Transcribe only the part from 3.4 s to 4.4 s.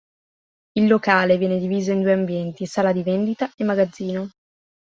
e magazzino.